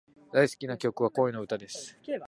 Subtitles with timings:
[0.33, 1.95] 大好きな曲は、恋の歌です。